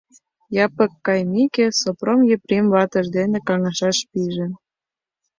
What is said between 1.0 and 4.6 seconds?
кайымеке, Сопром Епрем ватыж дене каҥашаш пиже.